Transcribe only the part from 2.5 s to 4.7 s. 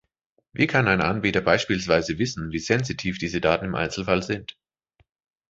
wie sensitiv diese Daten im Einzelfall sind?